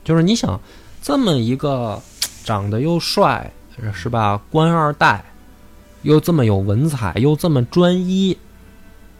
[0.05, 0.59] 就是你想
[1.03, 2.01] 这么一个
[2.45, 3.53] 长得又帅。
[3.93, 4.41] 是吧？
[4.51, 5.23] 官二代，
[6.01, 8.35] 又这么有文采，又这么专一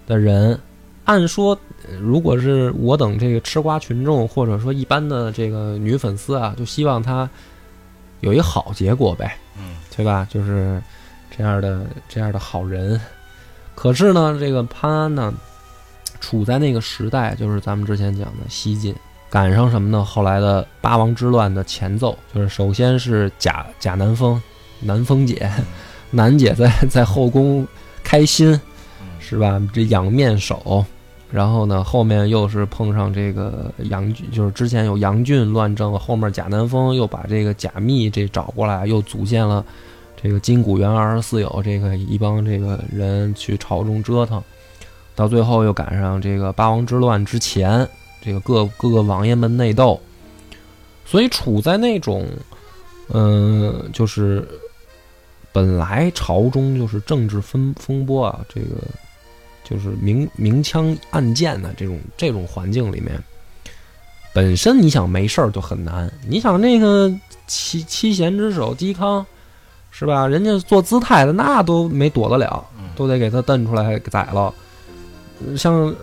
[0.07, 0.59] 的人，
[1.05, 1.59] 按说，
[2.01, 7.29] 如果是我等这个吃瓜群众，或者说一般的这个女粉丝啊，就希望他
[8.21, 9.37] 有一好结果呗，
[9.97, 10.27] 对吧？
[10.31, 10.81] 就是
[11.37, 13.01] 这样的这样的好人。
[13.75, 15.33] 可是呢，这个潘安呢，
[16.21, 18.95] 处在那个时代，就是咱们之前讲的西晋。
[19.29, 20.05] 赶上什么呢？
[20.05, 24.41] 后来的八王之乱的前奏，就是首先是贾贾南风，
[24.81, 25.51] 南风姐，
[26.11, 27.67] 南姐在在后宫
[28.05, 28.59] 开心，
[29.19, 29.61] 是吧？
[29.73, 30.85] 这养面首，
[31.37, 39.63] 然后呢，后面又是碰上这个杨俊，就是之前有杨俊乱政，后面贾南风又把这个贾密这找过来，又组建了
[40.19, 44.43] 这个金谷园二十四友这个一帮这个人去朝中折腾，
[45.15, 47.87] 到最后又赶上这个八王之乱之前。
[48.23, 50.01] 这个各各个王爷们内斗，
[51.05, 52.27] 所以处在那种，
[53.13, 54.49] 嗯，就是
[55.53, 58.79] 本来朝中就是政治风风波啊，这个
[59.69, 63.21] 就是明明枪暗箭的这种这种环境里面，
[64.33, 66.11] 本身你想没事儿就很难。
[66.29, 67.13] 你想那个
[67.47, 69.27] 七七贤之首嵇康，
[69.91, 70.27] 是吧？
[70.27, 74.55] 人家做姿态的那都没躲得了，都得给他蹬出来宰了。
[75.57, 75.95] 像。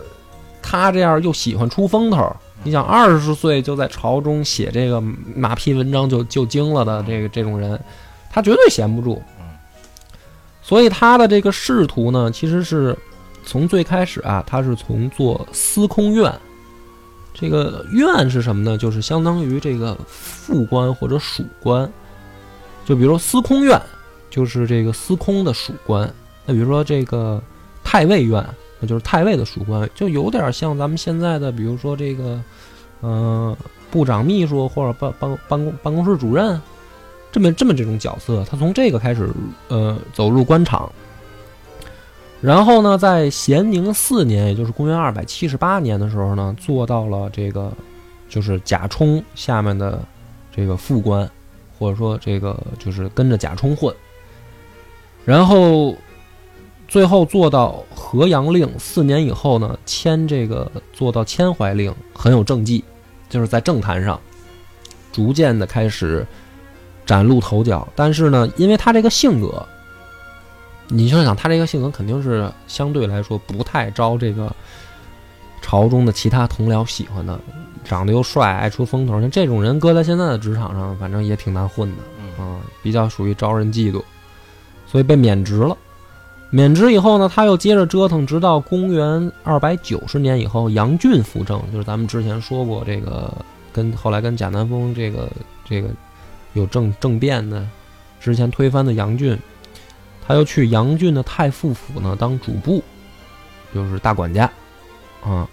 [0.66, 4.98] 他这样又喜欢出风头，你想二十岁就在朝中写这个
[5.36, 7.78] 马屁文章就就精了的这个这种人，
[8.30, 9.22] 他绝对闲不住。
[10.62, 12.96] 所以他的这个仕途呢，其实是
[13.44, 16.32] 从最开始啊，他是从做司空院。
[17.32, 18.78] 这个院是什么呢？
[18.78, 21.90] 就是相当于这个副官或者属官。
[22.84, 23.80] 就比如说司空院，
[24.30, 26.12] 就是这个司空的属官。
[26.46, 27.42] 那比如说这个
[27.82, 28.44] 太尉院。
[28.80, 32.42] 那就是太尉的属官，就有点像咱们现在的，比如说这个，
[33.02, 33.56] 嗯，
[33.88, 36.60] 部长秘书或者办办办公办公室主任，
[37.30, 39.30] 这么这么这种角色，他从这个开始，
[39.68, 40.90] 呃，走入官场。
[42.44, 47.72] 然后呢，在咸宁四年，也就是公元二百七十八年的时候呢，做到了这个，
[48.28, 49.98] 就是贾充下面的
[50.54, 51.28] 这个副官，
[51.78, 53.94] 或者说这个就是跟着贾充混，
[55.24, 55.96] 然后。
[56.86, 62.84] 最后做到河阳令，四年以后呢，迁这个做到迁淮令，很有政绩，
[63.28, 64.20] 就是在政坛上
[65.10, 66.24] 逐渐的开始
[67.06, 67.88] 崭露头角。
[67.96, 69.66] 但是呢，因为他这个性格，
[70.88, 74.54] 你就想他这个性格肯定是相对来说不太招这个
[75.62, 77.40] 朝中的其他同僚喜欢的，
[77.84, 84.02] 长得又帅，爱出风头，像这种人搁在现在的职场上，反正也挺难混的啊，比较属于招人嫉妒，
[84.86, 85.76] 所以被免职了。
[86.50, 93.32] 免职以后呢，他又接着折腾，直到公元二百九十年以后，杨俊辅政，就是咱们之前说过这个，
[93.72, 95.28] 跟后来跟贾南风这个
[95.64, 95.88] 这个
[96.52, 97.66] 有政政变的，
[98.20, 99.36] 之前推翻的杨俊，
[100.26, 102.82] 他又去杨俊的太傅府呢当主簿，
[103.74, 104.50] 就是大管家，
[105.22, 105.48] 啊，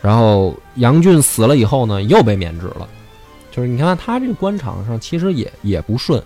[0.00, 2.88] 然后杨俊死了以后呢，又被免职了，
[3.50, 6.22] 就是你看他这个官场上其实也也不顺。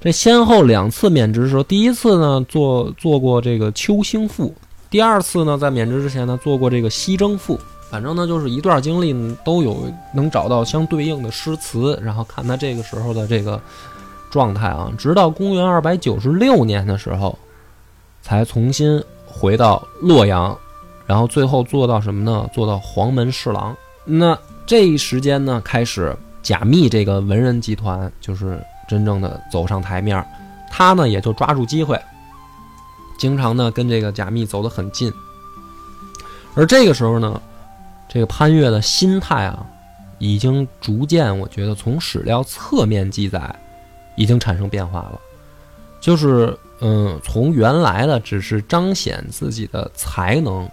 [0.00, 4.52] 这先后两次免职的时候，第一次呢做做过这个秋兴赋，
[4.90, 7.58] 第二次呢在免职之前呢做过这个西征赋。
[7.88, 13.60] 反正呢就是一段经历都有能找到相对应的诗词，然后看他这个时候的这个
[14.32, 14.90] 状态啊。
[14.98, 17.38] 直到公元二百九十六年的时候，
[18.20, 20.58] 才重新回到洛阳，
[21.06, 22.50] 然后最后做到什么呢？
[22.52, 23.76] 做到黄门侍郎。
[24.04, 28.60] 那这一时间呢，开始贾密这个文人集团就是。
[28.88, 30.22] 真正的走上台面，
[30.70, 31.98] 他呢也就抓住机会，
[33.16, 35.10] 经常呢跟这个贾密走得很近，
[36.54, 37.40] 而这个时候呢，
[38.06, 39.64] 这个潘岳的心态啊，
[40.18, 43.40] 已经逐渐，我觉得从史料侧面记载，
[44.16, 45.20] 已经产生变化了。
[46.00, 50.68] 就是，嗯，从原来的只是彰显自己的才能，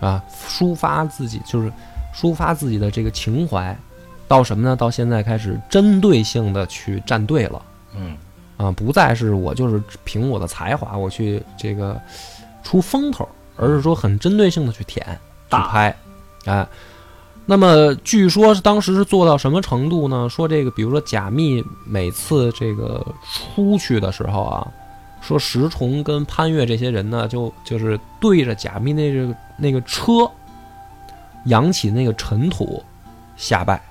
[0.00, 1.72] 啊，抒发自己，就是
[2.14, 3.74] 抒发自己的这个情怀，
[4.26, 4.76] 到什么呢？
[4.76, 7.62] 到现在开始针对性的去站队了。
[7.96, 8.16] 嗯
[8.58, 11.98] 啊，不再是我就是凭我的才华我去这个
[12.62, 15.06] 出风头，而是说很针对性的去舔
[15.48, 15.96] 去拍，
[16.44, 16.66] 哎。
[17.50, 20.28] 那么据说是当时是做到什么程度呢？
[20.28, 24.68] 说这个，比如说贾密每次这个出去的时候啊，
[25.22, 30.30] 说石崇跟潘岳这些人呢，就就是对着贾密那个那个车
[31.46, 32.84] 扬起那个尘土
[33.38, 33.82] 下拜，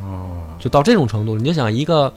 [0.00, 2.14] 哦，就到这种程度，你就想一个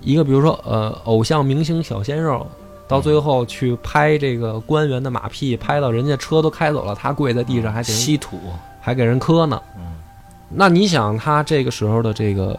[0.00, 2.46] 一个，比如说呃，偶像明星小鲜肉，
[2.88, 8.40] 到最后去拍这个官员的马屁，拍到人家车都开走了，他跪在地上还给人稀土，
[8.80, 9.60] 还给人磕呢。
[9.76, 9.96] 嗯
[10.50, 12.58] 那你想他这个时候的这个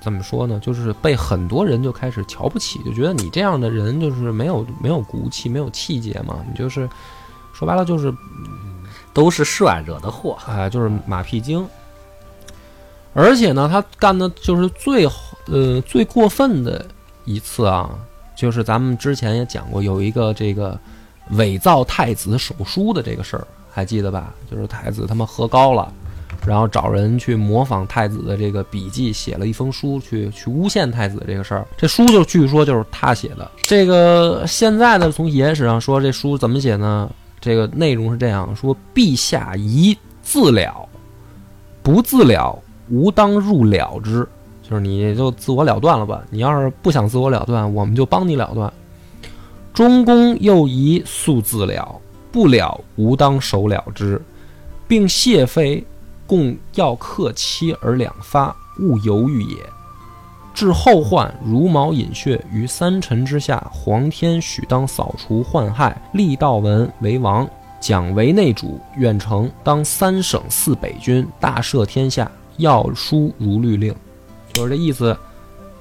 [0.00, 0.58] 怎么说呢？
[0.58, 6.90] 就是被很多人就开始瞧不起，就觉得你这样的人就是没有没有骨气，没有气节嘛，你就是
[7.52, 8.12] 说白了就是
[9.14, 10.36] 都是帅惹的祸。
[10.48, 11.64] 哎，就是马屁精。
[13.14, 15.06] 而且呢，他干的就是最
[15.46, 16.84] 呃最过分的
[17.24, 17.88] 一次啊，
[18.42, 20.76] 就是咱们之前也讲过，有一个这个
[21.30, 24.34] 伪造太子手书的这个事儿，还记得吧？
[24.50, 25.92] 就是太子他妈喝高了，
[26.44, 31.64] 然后找人去模仿太子的这个笔记，写了一封书去去诬陷太子这个事儿。
[31.76, 33.48] 这书就据说就是他写的。
[33.62, 37.08] 这个现在的从野史上说，这书怎么写呢？
[37.40, 40.88] 这个内容是这样说：陛下宜自了，
[41.80, 44.26] 不自了，吾当入了之。
[44.72, 46.22] 就是你就自我了断了吧。
[46.30, 48.72] 你要是不想自我了断，我们就帮你了断。
[49.74, 54.20] 中宫又宜速自了，不了，吾当手了之，
[54.88, 55.84] 并谢妃
[56.26, 59.56] 共要克期而两发，勿犹豫也。
[60.54, 67.46] 至后患如毛饮血于三臣之下，皇天许当扫除患害，立道文为王，
[67.78, 73.94] 蒋为内主，远程当三省四北军，大赦天下，要书如律令，
[74.52, 75.16] 就是这意思。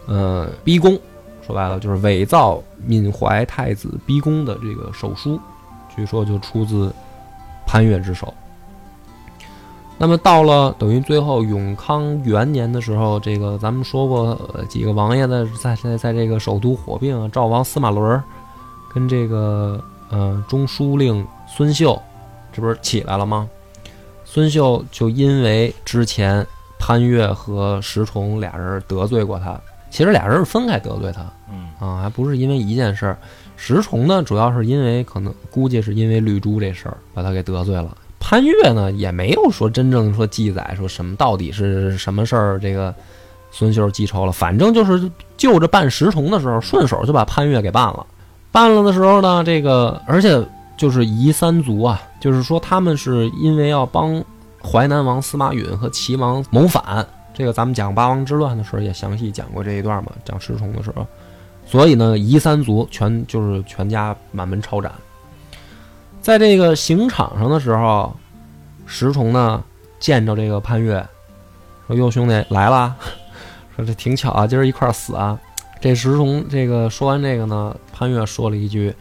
[0.08, 1.00] 呃，逼宫，
[1.46, 5.40] 说白了就是伪造闵怀太子逼宫的这个手书，
[5.96, 6.92] 据说就出自
[7.68, 8.34] 潘岳之手。
[10.00, 18.22] 那么到了等于最后永康元年的时候，这个咱们说过、呃、几个王爷的在在在这个首都火并啊，赵王司马伦
[18.92, 22.02] 跟这个呃中书令孙秀，
[22.52, 23.48] 这不是起来了吗？
[24.26, 26.46] 孙秀就因为之前
[26.82, 29.56] 潘越和石崇俩人得罪过他，
[29.92, 33.16] 其实俩人是分开得罪他嗯啊，还不是因为一件事儿。
[33.56, 37.96] 石崇呢，主要是因为可能估计是因为绿珠这事儿把他给得罪了。
[38.20, 42.94] 潘越呢，也没有说真正说记载说什么到底是什么事儿，这个
[43.52, 44.32] 孙秀记仇了。
[44.32, 48.04] 反正就是就着办石崇的时候，顺手就把潘越给办了。
[48.52, 50.44] 办了的时候呢，这个而且
[50.76, 54.24] 就是夷三族啊，就是说他们是因为要帮
[54.64, 61.06] 淮南王司马允和齐王谋反，这个咱们讲八王之乱的时候也详细讲过这一段嘛，讲石崇的时候。
[61.66, 64.92] 所以呢，夷三族全就是全家满门抄斩。
[66.22, 68.14] 在这个刑场上的时候，
[68.86, 69.64] 石崇呢
[70.00, 71.06] 见着这个潘岳，
[71.88, 72.94] 说：“哟，兄弟来了，
[73.76, 75.40] 说这挺巧啊，今儿一块儿死啊。”
[75.80, 78.94] 这石崇这个说完这个呢，潘岳说了一句：“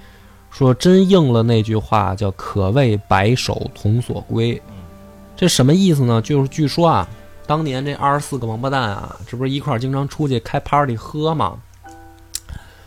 [0.50, 4.60] 说真应了那句话，叫‘可谓白首同所归’。”
[5.40, 6.20] 这什么意思呢？
[6.20, 7.08] 就是据说啊，
[7.46, 11.56] 当年这二十四个王八蛋啊，这不是一块儿经常出去开 party 喝吗？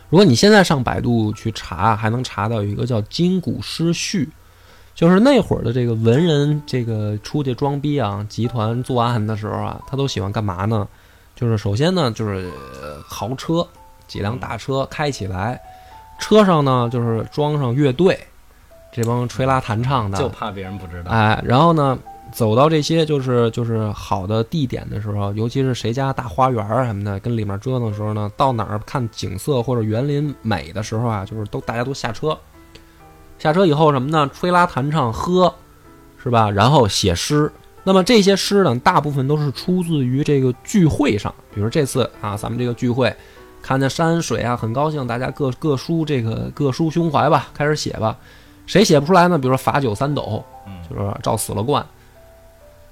[0.08, 4.26] 如果你现在上百度去查，还能查到有一个叫《金谷诗序》，
[4.94, 10.86] 就是那会儿的这个文人，这个出去装逼啊，集团作案的时候啊，他都喜欢干嘛呢？
[11.34, 12.48] 就是首先呢，就是
[12.80, 13.66] 呃豪车，
[14.06, 15.60] 几辆大车开起来，
[16.20, 18.16] 车上呢就是装上乐队，
[18.92, 21.10] 这帮吹拉弹唱的，就怕别人不知道。
[21.10, 21.98] 哎，然后呢，
[22.32, 32.36] 走到这些就是就是好的地点的时候，尤其是谁家大花园啊什么的，跟里面折腾的时候呢，到哪儿看景色或者园林美的时候啊，就是都大家都下车，
[33.38, 34.28] 下车以后什么呢？
[34.34, 35.52] 吹拉弹唱喝，
[36.22, 36.50] 是吧？
[36.50, 37.50] 然后写诗。
[37.84, 43.14] 那么这些诗呢，大部分都是出自于这个聚会上，比如这次啊，咱们这个聚会，
[43.62, 48.16] 看见山水啊，很高兴，大家各各抒这个各抒胸怀吧，开始写吧。
[48.66, 49.38] 谁写不出来呢？
[49.38, 51.86] 比如说罚酒三斗，嗯就是照死了灌。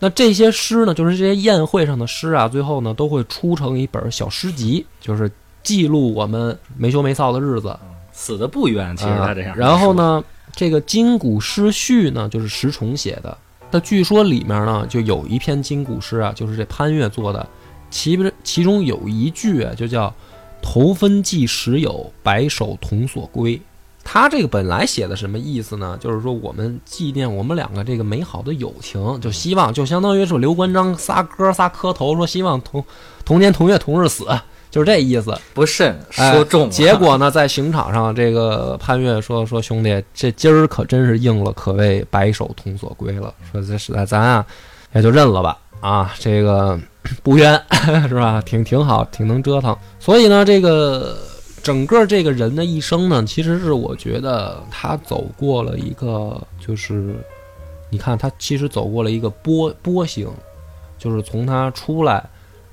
[0.03, 5.31] 那这些诗呢，就是这些宴会上的诗啊，最后呢都会出成一本小诗集，就是
[5.63, 7.79] 记录我们没羞没臊的日子。
[8.11, 9.95] 死的不冤，其实他这样、啊然后？
[9.95, 10.25] 呢，
[10.57, 13.39] 这个《金谷诗序》呢，就是石崇写的。
[13.71, 17.49] 那据说里面呢，就有一篇金谷诗啊，就是这潘岳做的，
[17.89, 20.13] 其不其中有一句啊，就叫
[20.61, 23.63] “头分寄时有，白首同所归”。
[24.05, 25.97] 他这个本来写的什么意思呢？
[26.01, 32.85] 就是说我们纪念我们两个这个美好的友情，就希望就相当于是刘关张仨哥仨磕头，说希望同
[33.25, 34.27] 同年同月同日死，
[34.71, 35.39] 就是这意思。
[35.55, 43.33] 不慎哎说中了，结果呢，在刑场上，这个潘越说说兄弟，这今儿可真是应了，可谓白首同所归了。
[43.51, 44.45] 说这实在咱啊，
[44.95, 45.59] 也就认了吧。
[45.81, 46.79] 啊，这个
[47.23, 47.61] 不冤
[48.09, 48.41] 是吧？
[48.45, 49.77] 挺挺好，挺能折腾。
[49.99, 51.17] 所以呢，这个
[51.63, 57.15] 整个这个人的一生呢，其实是我觉得他走过了一个，就是
[57.89, 60.29] 你看他其实走过了一个波波形，
[60.99, 62.29] 就是从他出来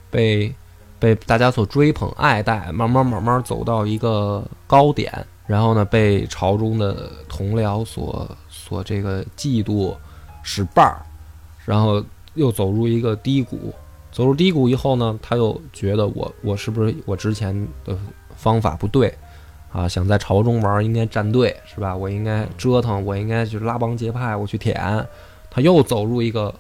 [0.10, 0.54] 被
[0.98, 5.14] 被大家所追捧爱戴，慢慢慢慢走到一个高点，
[5.46, 9.96] 然后呢，被朝中的同僚所所这个嫉妒
[10.42, 11.06] 使绊儿，
[11.66, 13.74] 然后又走入一个低谷。
[14.12, 17.96] 走入低谷以后呢，他又觉得我我是不是我之前的
[18.40, 19.14] 方法不对
[19.72, 19.88] 啊？
[19.88, 21.94] 想在朝中玩应该站队是吧？
[21.96, 25.06] 我应该折腾，我应该去拉帮结派，我去舔。
[25.52, 26.54] 他又走入一个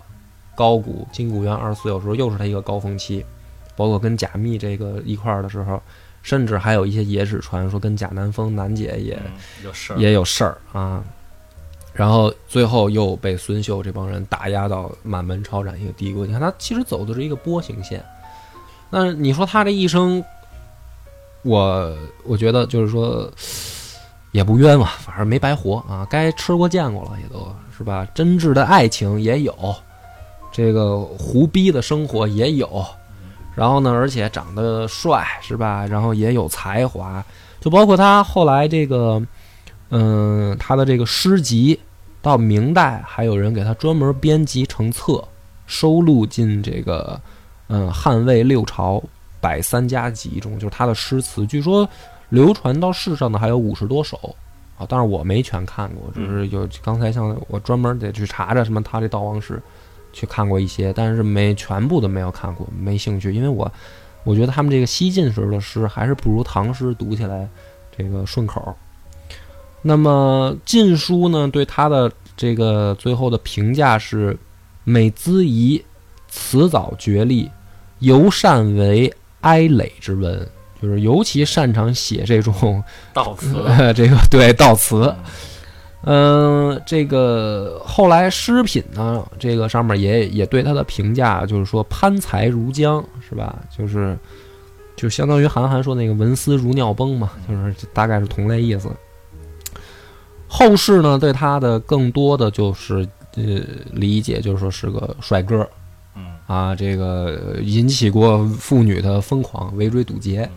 [0.55, 3.25] 高谷，金谷园二十四有时候又是他一个高峰期。
[3.77, 5.81] 包括跟贾密这个一块儿的时候，
[6.21, 9.31] 甚至还有一些野史传说跟贾南风南姐也、嗯
[9.63, 11.01] 有事儿，也有事儿啊。
[11.93, 16.25] 然后最后又被孙秀这帮人打压到满门抄斩一个低谷。
[16.25, 18.03] 你看他其实走的是一个波形线。
[18.89, 20.21] 那你说他这一生，
[21.43, 23.31] 我我觉得就是说
[24.31, 28.05] 也不冤枉，反正没白活啊，该吃过见过了，也都是吧。
[28.13, 29.75] 真挚的爱情也有，
[30.51, 32.85] 这个胡逼的生活也有。
[33.55, 35.85] 然后呢，而且长得帅是吧？
[35.85, 37.23] 然后也有才华，
[37.59, 39.21] 就包括他后来这个，
[39.89, 41.77] 嗯，他的这个诗集，
[42.21, 45.21] 到明代还有人给他专门编辑成册，
[45.67, 47.19] 收录进这个，
[47.67, 49.01] 嗯，汉魏六朝
[49.41, 51.87] 百三家集中，就是他的诗词，据说
[52.29, 54.35] 流传到世上的还有五十多首
[54.77, 59.61] 啊，但是我没全看过，就是有刚才像我专门得去查查什么他这悼亡诗。
[60.11, 63.71] 去看过一些，但是没全部都没有看过，没兴趣，因为我
[64.23, 67.47] 我觉得他们这个西晋时候的诗还是不如唐诗读起来
[67.95, 68.75] 这个顺口。
[69.83, 74.35] 那么《晋书》呢，对他的这个最后的评价是：
[74.83, 75.79] 美姿仪，
[76.27, 77.47] 辞藻绝丽，
[77.99, 80.47] 尤善为哀垒之文，
[80.81, 82.83] 就是尤其擅长写这种
[83.13, 85.13] 悼词，呃，这个对悼词。
[86.03, 93.59] 嗯，这个后来诗品呢，这个上面也也对他的评价，就是说攀才如江，是吧？
[93.77, 94.17] 就是
[94.95, 98.89] 就相当于韩寒说那个文思如尿崩嘛，就是大概是同类意思。
[100.47, 103.43] 后世呢，对他的更多的就是呃
[103.91, 105.69] 理解，就是说是个帅哥
[106.19, 110.49] 嗯啊，这个引起过妇女的疯狂围追堵截。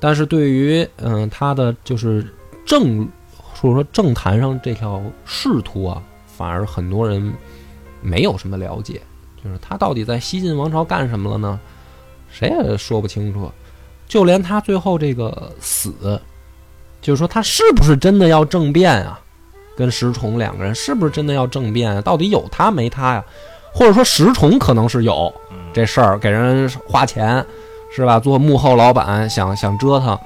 [0.00, 2.26] 但是对于嗯、他的就是
[2.66, 7.32] 政或者说政坛上这条仕途啊，反而很多人
[8.00, 9.00] 没有什么了解，
[9.44, 11.60] 就是他到底在西晋王朝干什么了呢？
[12.28, 13.48] 谁也说不清楚。
[14.08, 16.20] 就连他最后这个死，
[17.00, 19.20] 就是说他是不是真的要政变啊？
[19.76, 22.00] 跟石崇两个人是不是真的要政变啊？
[22.00, 23.24] 到底有他没他呀？
[23.72, 27.44] 或者说石崇可能是有嗯这事儿，给人花钱
[27.94, 28.18] 是吧？
[28.20, 30.18] 做幕后老板，想想折腾。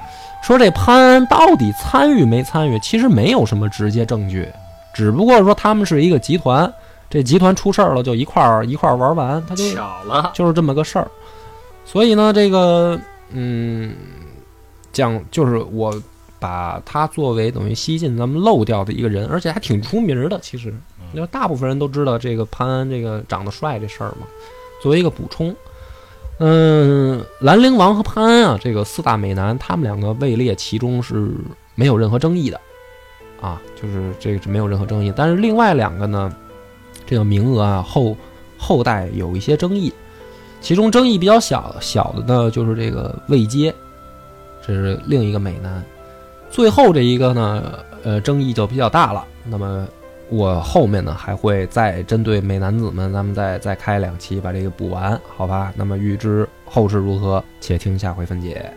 [0.42, 2.78] 说这潘安到底参与没参与？
[2.80, 4.48] 其实没有什么直接证据，
[4.94, 6.72] 只不过说他们是一个集团，
[7.10, 11.08] 这集团出事儿了就一块儿一块儿玩完，他就巧了，就是这么个事儿。
[11.84, 12.96] 所以呢，这个
[13.30, 13.94] 嗯，
[14.92, 15.92] 讲就是我
[16.38, 20.38] 把他作为等于西晋咱们漏掉的一个人，而且还挺出名的。
[20.40, 20.72] 其实，
[21.12, 24.26] 因为大部分人都知道这个潘安这个长得帅这事儿嘛。
[24.82, 25.54] 作为一个补充，
[26.38, 31.30] 嗯，兰陵王和潘安啊，这个四大美男，他们两个位列其中是
[31.74, 32.60] 没有任何争议的，
[33.40, 35.12] 啊，就是这个是没有任何争议。
[35.16, 36.30] 但是另外两个呢，
[37.06, 38.14] 这个名额啊后
[38.58, 39.92] 后代有一些争议，
[40.60, 43.74] 其中争议比较小小的呢，就是这个魏阶，
[44.64, 45.82] 这是另一个美男。
[46.50, 47.62] 最后这一个呢，
[48.04, 49.24] 呃，争议就比较大了。
[49.44, 49.88] 那么
[50.28, 55.72] 我后面呢还会再针对美男子们，咱们再再开两期把这个补完，好吧？
[55.76, 58.72] 那么预知后事如何，且听下回分解。